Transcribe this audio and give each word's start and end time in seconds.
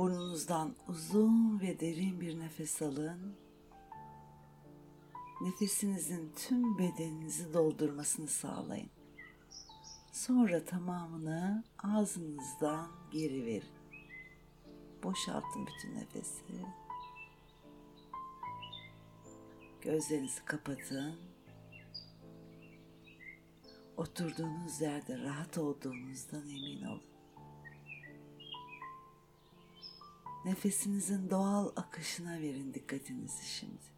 Burnunuzdan 0.00 0.74
uzun 0.88 1.60
ve 1.60 1.80
derin 1.80 2.20
bir 2.20 2.40
nefes 2.40 2.82
alın. 2.82 3.36
Nefesinizin 5.40 6.32
tüm 6.36 6.78
bedeninizi 6.78 7.54
doldurmasını 7.54 8.26
sağlayın. 8.26 8.90
Sonra 10.12 10.64
tamamını 10.64 11.64
ağzınızdan 11.78 12.88
geri 13.10 13.46
verin. 13.46 13.74
Boşaltın 15.02 15.66
bütün 15.66 15.94
nefesi. 15.94 16.66
Gözlerinizi 19.80 20.44
kapatın. 20.44 21.16
Oturduğunuz 23.96 24.80
yerde 24.80 25.18
rahat 25.18 25.58
olduğunuzdan 25.58 26.48
emin 26.48 26.82
olun. 26.82 27.09
Nefesinizin 30.44 31.30
doğal 31.30 31.72
akışına 31.76 32.40
verin 32.40 32.74
dikkatinizi 32.74 33.46
şimdi. 33.46 33.90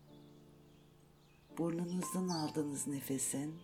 Burnunuzdan 1.59 2.29
aldığınız 2.29 2.87
nefesin 2.87 3.55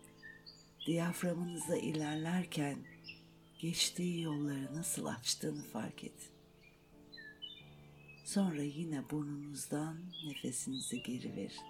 diyaframınıza 0.86 1.76
ilerlerken 1.76 2.78
geçtiği 3.58 4.22
yolları 4.22 4.74
nasıl 4.74 5.06
açtığını 5.06 5.62
fark 5.62 6.04
edin. 6.04 6.30
Sonra 8.24 8.62
yine 8.62 9.10
burnunuzdan 9.10 9.96
nefesinizi 10.26 11.02
geri 11.02 11.36
verin. 11.36 11.66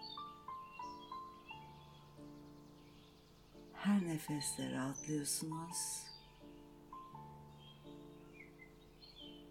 Her 3.73 4.06
nefeste 4.06 4.73
rahatlıyorsunuz. 4.73 6.05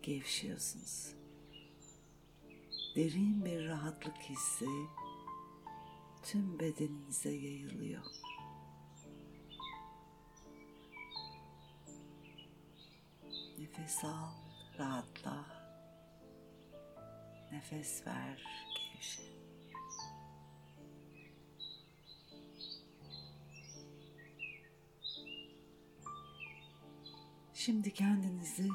Gevşiyorsunuz. 0.03 1.16
Derin 2.98 3.45
bir 3.45 3.67
rahatlık 3.67 4.17
hissi 4.17 4.70
tüm 6.23 6.59
bedeninize 6.59 7.30
yayılıyor. 7.30 8.03
Nefes 13.59 14.03
al, 14.06 14.34
rahatla. 14.80 15.45
Nefes 17.52 18.08
ver, 18.08 18.44
gevşe. 18.94 19.22
Şimdi 27.53 27.94
kendinizi 27.94 28.70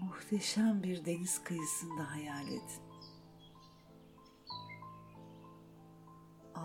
muhteşem 0.00 0.82
bir 0.82 1.04
deniz 1.04 1.44
kıyısında 1.44 2.10
hayal 2.10 2.48
edin. 2.48 2.95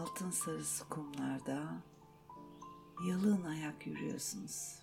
Altın 0.02 0.32
sarısı 0.32 0.90
kumlarda 0.90 1.84
yalın 3.08 3.44
ayak 3.44 3.88
yürüyorsunuz. 3.88 4.80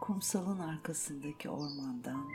Kumsalın 0.00 0.58
arkasındaki 0.58 1.50
ormandan 1.50 2.30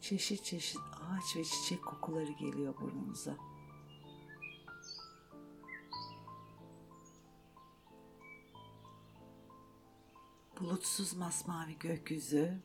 çeşit 0.00 0.44
çeşit 0.44 0.80
ağaç 0.80 1.36
ve 1.36 1.44
çiçek 1.44 1.84
kokuları 1.84 2.32
geliyor 2.32 2.74
burnunuza. 2.80 3.36
Bulutsuz 10.60 11.14
masmavi 11.14 11.78
gökyüzü 11.78 12.62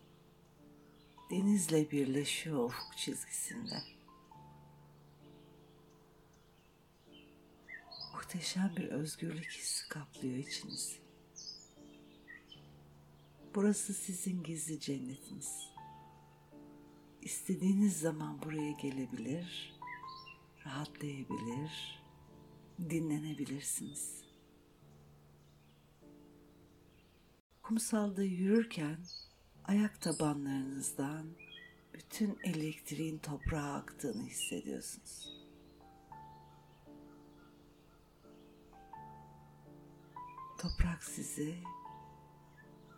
denizle 1.31 1.91
birleşiyor 1.91 2.63
ufuk 2.63 2.97
çizgisinde. 2.97 3.98
Muhteşem 8.29 8.73
bir 8.77 8.83
özgürlük 8.83 9.51
hissi 9.51 9.89
kaplıyor 9.89 10.37
içinizi. 10.37 10.95
Burası 13.55 13.93
sizin 13.93 14.43
gizli 14.43 14.79
cennetiniz. 14.79 15.69
İstediğiniz 17.21 17.99
zaman 17.99 18.41
buraya 18.41 18.71
gelebilir, 18.71 19.73
rahatlayabilir, 20.65 22.03
dinlenebilirsiniz. 22.79 24.23
Kumsalda 27.63 28.23
yürürken 28.23 28.97
ayak 29.63 30.01
tabanlarınızdan 30.01 31.27
bütün 31.93 32.37
elektriğin 32.43 33.17
toprağa 33.17 33.73
aktığını 33.73 34.23
hissediyorsunuz. 34.23 35.38
Toprak 40.59 41.03
sizi 41.03 41.55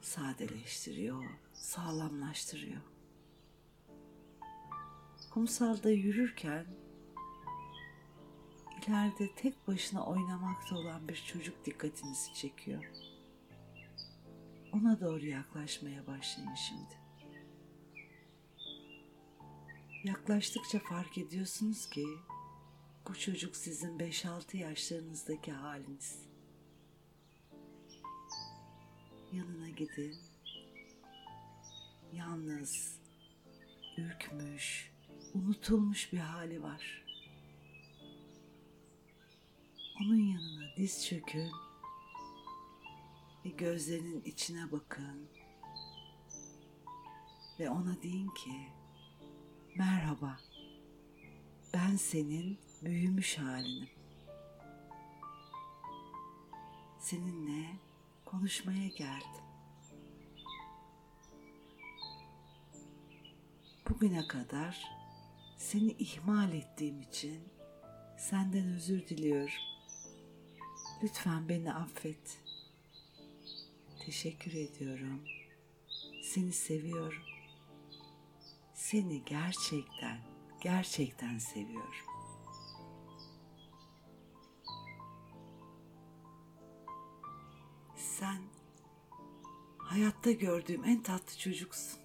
sadeleştiriyor, 0.02 1.26
sağlamlaştırıyor. 1.54 2.82
Kumsalda 5.34 5.90
yürürken 5.90 6.66
ileride 8.88 9.36
tek 9.36 9.68
başına 9.68 10.06
oynamakta 10.06 10.76
olan 10.76 11.08
bir 11.08 11.24
çocuk 11.28 11.66
dikkatinizi 11.66 12.34
çekiyor. 12.34 12.84
Ona 14.74 15.00
doğru 15.00 15.26
yaklaşmaya 15.26 16.08
başlayın 16.08 16.56
şimdi. 16.56 17.02
Yaklaştıkça 20.04 20.80
fark 20.80 21.18
ediyorsunuz 21.18 21.90
ki 21.90 22.06
bu 23.08 23.20
çocuk 23.20 23.56
sizin 23.56 24.00
5-6 24.00 24.58
yaşlarınızdaki 24.58 25.52
haliniz. 25.52 26.31
Yanına 29.34 29.70
gidin. 29.70 30.16
Yalnız, 32.14 33.00
ürkmüş, 33.98 34.92
unutulmuş 35.34 36.14
bir 36.14 36.18
hali 36.18 36.64
var. 36.64 37.06
Onun 40.02 40.16
yanına 40.16 40.76
diz 40.78 41.06
çökün 41.06 41.52
ve 43.46 43.50
gözlerinin 43.50 44.22
içine 44.22 44.72
bakın 44.72 45.30
ve 47.60 47.70
ona 47.70 48.02
deyin 48.02 48.30
ki 48.30 48.70
merhaba 49.76 50.40
ben 51.74 51.96
senin 51.96 52.60
büyümüş 52.84 53.38
halinim. 53.38 53.90
Seninle 57.00 57.91
konuşmaya 58.32 58.88
geldim. 58.88 59.44
Bugüne 63.90 64.28
kadar 64.28 64.84
seni 65.58 65.92
ihmal 65.92 66.54
ettiğim 66.54 67.02
için 67.02 67.44
senden 68.18 68.68
özür 68.76 69.08
diliyorum. 69.08 69.54
Lütfen 71.04 71.50
beni 71.50 71.74
affet. 71.74 72.42
Teşekkür 74.06 74.54
ediyorum. 74.54 75.24
Seni 76.24 76.54
seviyorum. 76.54 77.24
Seni 78.74 79.26
gerçekten, 79.26 80.20
gerçekten 80.62 81.38
seviyorum. 81.38 82.11
Sen 88.22 88.42
hayatta 89.78 90.32
gördüğüm 90.32 90.84
en 90.84 91.04
tatlı 91.04 91.38
çocuksun. 91.38 92.00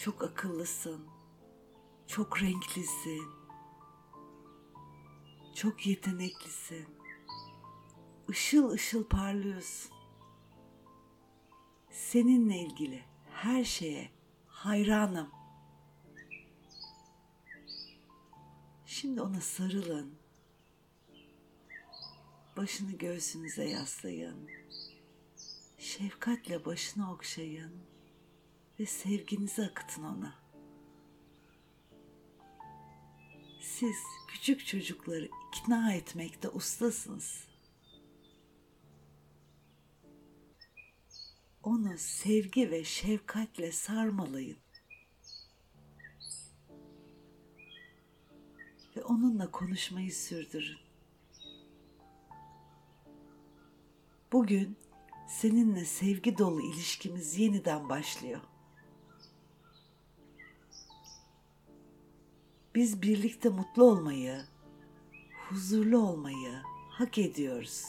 Çok 0.00 0.22
akıllısın. 0.22 1.06
Çok 2.06 2.42
renklisin. 2.42 3.28
Çok 5.54 5.86
yeteneklisin. 5.86 6.86
Işıl 8.28 8.70
ışıl 8.70 9.04
parlıyorsun. 9.04 9.92
Seninle 11.90 12.58
ilgili 12.58 13.04
her 13.30 13.64
şeye 13.64 14.10
hayranım. 14.46 15.30
Şimdi 18.86 19.22
ona 19.22 19.40
sarılın. 19.40 20.27
Başını 22.58 22.92
göğsünüze 22.92 23.64
yaslayın. 23.64 24.50
Şefkatle 25.78 26.64
başını 26.64 27.12
okşayın 27.12 27.72
ve 28.80 28.86
sevginizi 28.86 29.62
akıtın 29.62 30.04
ona. 30.04 30.34
Siz 33.60 33.96
küçük 34.28 34.66
çocukları 34.66 35.28
ikna 35.48 35.92
etmekte 35.92 36.48
ustasınız. 36.48 37.44
Onu 41.62 41.98
sevgi 41.98 42.70
ve 42.70 42.84
şefkatle 42.84 43.72
sarmalayın. 43.72 44.58
Ve 48.96 49.04
onunla 49.04 49.50
konuşmayı 49.50 50.12
sürdürün. 50.12 50.87
Bugün 54.32 54.76
seninle 55.28 55.84
sevgi 55.84 56.38
dolu 56.38 56.60
ilişkimiz 56.60 57.38
yeniden 57.38 57.88
başlıyor. 57.88 58.40
Biz 62.74 63.02
birlikte 63.02 63.48
mutlu 63.48 63.84
olmayı, 63.84 64.42
huzurlu 65.48 65.98
olmayı 65.98 66.62
hak 66.90 67.18
ediyoruz. 67.18 67.84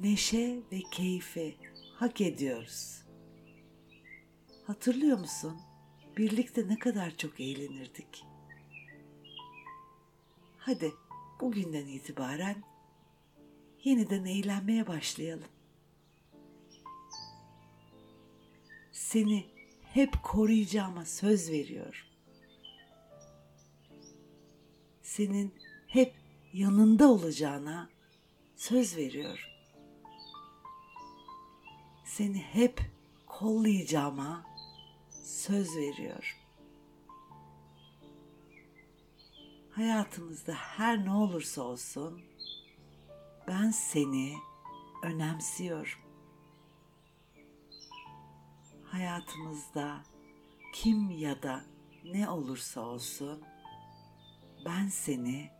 Neşe 0.00 0.60
ve 0.72 0.80
keyfi 0.90 1.56
hak 1.94 2.20
ediyoruz. 2.20 3.02
Hatırlıyor 4.66 5.18
musun? 5.18 5.60
Birlikte 6.16 6.68
ne 6.68 6.78
kadar 6.78 7.16
çok 7.16 7.40
eğlenirdik. 7.40 8.24
Hadi 10.58 10.92
bugünden 11.40 11.86
itibaren 11.86 12.71
yeniden 13.84 14.24
eğlenmeye 14.24 14.86
başlayalım. 14.86 15.48
Seni 18.92 19.46
hep 19.82 20.22
koruyacağıma 20.22 21.04
söz 21.04 21.50
veriyorum. 21.50 22.06
Senin 25.02 25.54
hep 25.86 26.14
yanında 26.52 27.08
olacağına 27.08 27.90
söz 28.56 28.96
veriyorum. 28.96 29.44
Seni 32.04 32.38
hep 32.38 32.80
kollayacağıma 33.26 34.46
söz 35.24 35.76
veriyorum. 35.76 36.38
Hayatımızda 39.70 40.52
her 40.52 41.04
ne 41.04 41.12
olursa 41.12 41.62
olsun 41.62 42.22
ben 43.48 43.70
seni 43.70 44.34
önemsiyorum. 45.02 46.00
Hayatımızda 48.84 50.02
kim 50.72 51.10
ya 51.10 51.42
da 51.42 51.64
ne 52.04 52.28
olursa 52.28 52.80
olsun 52.80 53.42
ben 54.66 54.88
seni 54.88 55.50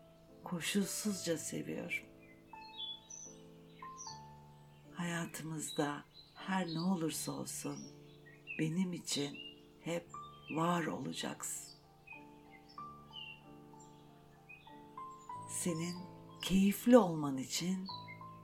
koşulsuzca 0.45 1.39
seviyorum. 1.39 2.07
Hayatımızda 4.95 6.05
her 6.35 6.67
ne 6.67 6.81
olursa 6.81 7.33
olsun 7.33 7.79
benim 8.59 8.93
için 8.93 9.39
hep 9.81 10.09
var 10.57 10.87
olacaksın. 10.87 11.73
Senin 15.49 16.12
keyifli 16.43 16.99
olman 16.99 17.37
için 17.37 17.87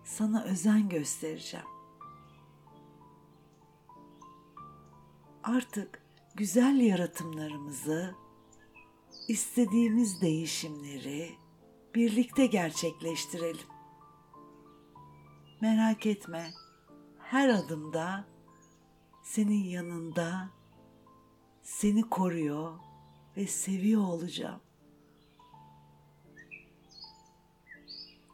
sana 0.05 0.45
özen 0.45 0.89
göstereceğim. 0.89 1.67
Artık 5.43 6.03
güzel 6.35 6.81
yaratımlarımızı, 6.81 8.15
istediğimiz 9.29 10.21
değişimleri 10.21 11.31
birlikte 11.95 12.47
gerçekleştirelim. 12.47 13.67
Merak 15.61 16.07
etme, 16.07 16.51
her 17.19 17.49
adımda 17.49 18.25
senin 19.23 19.65
yanında 19.65 20.51
seni 21.63 22.03
koruyor 22.03 22.79
ve 23.37 23.47
seviyor 23.47 24.03
olacağım. 24.03 24.61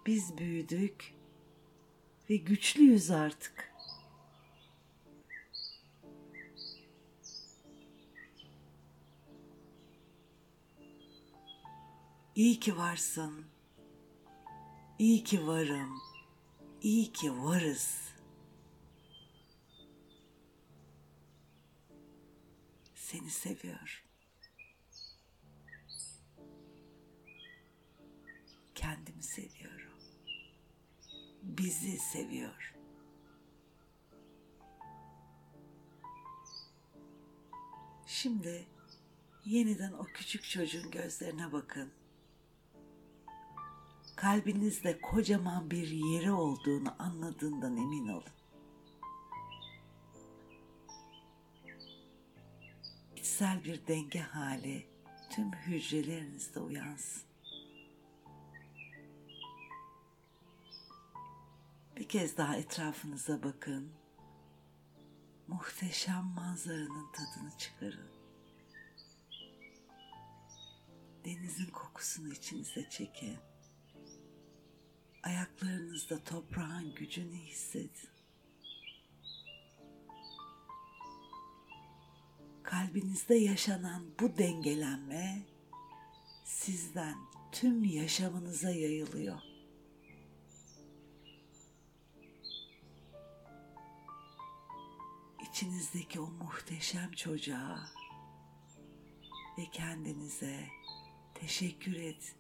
Biz 0.07 0.39
büyüdük 0.39 1.15
ve 2.31 2.37
güçlüyüz 2.37 3.11
artık. 3.11 3.75
İyi 12.35 12.61
ki 12.61 12.77
varsın. 12.77 13.47
İyi 14.99 15.25
ki 15.25 15.47
varım. 15.47 15.99
İyi 16.83 17.13
ki 17.13 17.33
varız. 17.33 18.15
Seni 22.95 23.31
seviyorum. 23.31 24.05
Kendimi 28.75 29.23
seviyorum. 29.23 29.74
Bizi 31.45 31.99
seviyorum. 31.99 32.57
Şimdi 38.07 38.67
yeniden 39.45 39.93
o 39.93 40.05
küçük 40.05 40.45
çocuğun 40.45 40.91
gözlerine 40.91 41.53
bakın. 41.53 41.93
Kalbinizde 44.17 45.01
kocaman 45.01 45.71
bir 45.71 45.89
yeri 45.89 46.33
olduğunu 46.33 46.95
anladığından 46.99 47.77
emin 47.77 48.09
olun. 48.09 48.33
İçsel 53.17 53.65
bir 53.65 53.87
denge 53.87 54.21
hali 54.21 54.87
tüm 55.31 55.53
hücrelerinizde 55.53 56.61
uyansın. 56.61 57.34
Bir 61.97 62.09
kez 62.09 62.37
daha 62.37 62.57
etrafınıza 62.57 63.43
bakın. 63.43 63.93
Muhteşem 65.49 66.25
manzaranın 66.25 67.13
tadını 67.13 67.59
çıkarın. 67.59 68.11
Denizin 71.25 71.71
kokusunu 71.71 72.33
içinize 72.33 72.89
çekin. 72.91 73.37
Ayaklarınızda 75.23 76.25
toprağın 76.25 76.95
gücünü 76.95 77.37
hissedin. 77.37 78.09
Kalbinizde 82.63 83.35
yaşanan 83.35 84.05
bu 84.21 84.39
dengelenme 84.39 85.43
sizden 86.45 87.15
tüm 87.53 87.85
yaşamınıza 87.85 88.71
yayılıyor. 88.71 89.54
İçinizdeki 95.55 96.21
o 96.21 96.27
muhteşem 96.27 97.13
çocuğa 97.13 97.89
ve 99.59 99.67
kendinize 99.73 100.69
teşekkür 101.35 101.95
edin. 101.95 102.37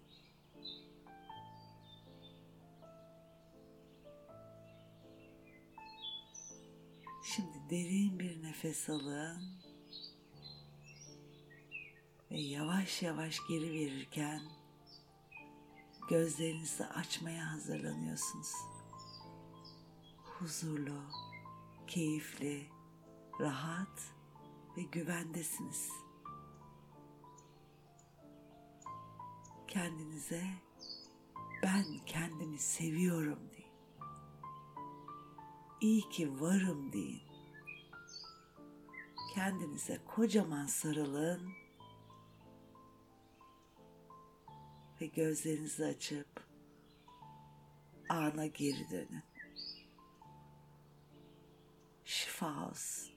Şimdi 7.24 7.70
derin 7.70 8.18
bir 8.18 8.42
nefes 8.42 8.90
alın 8.90 9.60
ve 12.30 12.40
yavaş 12.40 13.02
yavaş 13.02 13.38
geri 13.48 13.72
verirken 13.72 14.42
gözlerinizi 16.08 16.84
açmaya 16.84 17.52
hazırlanıyorsunuz. 17.52 18.52
Huzurlu, 20.24 21.02
keyifli, 21.86 22.73
rahat 23.40 24.14
ve 24.76 24.82
güvendesiniz. 24.82 25.90
Kendinize 29.68 30.44
ben 31.62 31.84
kendimi 32.06 32.58
seviyorum 32.58 33.38
deyin. 33.50 33.64
İyi 35.80 36.08
ki 36.08 36.40
varım 36.40 36.92
deyin. 36.92 37.22
Kendinize 39.34 40.00
kocaman 40.04 40.66
sarılın 40.66 41.52
ve 45.00 45.06
gözlerinizi 45.06 45.84
açıp 45.84 46.46
ana 48.08 48.46
geri 48.46 48.90
dönün. 48.90 49.22
Şifa 52.04 52.68
olsun. 52.70 53.13